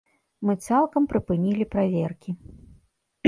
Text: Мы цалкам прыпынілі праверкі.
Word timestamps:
Мы 0.49 0.53
цалкам 0.67 1.03
прыпынілі 1.11 1.69
праверкі. 1.75 2.29